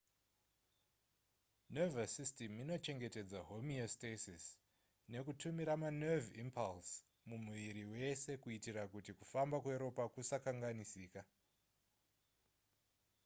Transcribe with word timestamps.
nervous 1.75 2.13
system 2.19 2.51
inochengetedza 2.63 3.39
homeostasis 3.49 4.45
nekutumira 5.11 5.73
manerve 5.83 6.29
impulse 6.43 6.93
mumuviri 7.27 7.83
wese 7.93 8.31
kuitira 8.43 8.83
kuti 8.93 9.11
kufamba 9.19 9.57
kweropa 9.63 10.03
kusakanganisika 10.13 11.21